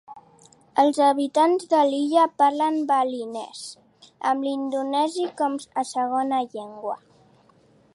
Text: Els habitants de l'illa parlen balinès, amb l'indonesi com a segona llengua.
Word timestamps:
Els 0.83 0.99
habitants 1.07 1.67
de 1.73 1.81
l'illa 1.91 2.23
parlen 2.43 2.81
balinès, 2.93 3.63
amb 4.33 4.49
l'indonesi 4.49 5.31
com 5.43 5.63
a 5.83 5.89
segona 5.95 6.45
llengua. 6.53 7.03